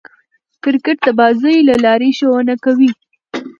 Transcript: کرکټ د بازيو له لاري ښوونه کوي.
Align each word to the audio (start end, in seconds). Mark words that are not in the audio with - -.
کرکټ 0.63 0.97
د 1.05 1.07
بازيو 1.19 1.65
له 1.69 1.75
لاري 1.85 2.09
ښوونه 2.17 2.55
کوي. 2.63 2.91